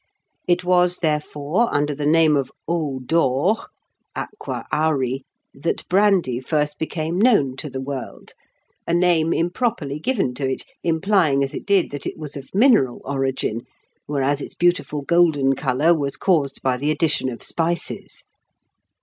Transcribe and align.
It 0.47 0.63
was, 0.63 0.97
therefore, 0.97 1.71
under 1.71 1.93
the 1.93 2.07
name 2.07 2.35
of 2.35 2.51
eau 2.67 3.01
d'or 3.05 3.67
(aqua 4.15 4.65
auri) 4.73 5.25
that 5.53 5.87
brandy 5.89 6.39
first 6.39 6.79
became 6.79 7.21
known 7.21 7.55
to 7.57 7.69
the 7.69 7.81
world; 7.81 8.31
a 8.87 8.95
name 8.95 9.31
improperly 9.31 9.99
given 9.99 10.33
to 10.33 10.49
it, 10.49 10.63
implying 10.83 11.43
as 11.43 11.53
it 11.53 11.67
did 11.67 11.91
that 11.91 12.07
it 12.07 12.17
was 12.17 12.35
of 12.35 12.49
mineral 12.55 13.01
origin, 13.05 13.61
whereas 14.07 14.41
its 14.41 14.55
beautiful 14.55 15.03
golden 15.03 15.53
colour 15.53 15.93
was 15.93 16.17
caused 16.17 16.63
by 16.63 16.77
the 16.77 16.89
addition 16.89 17.29
of 17.29 17.43
spices. 17.43 18.23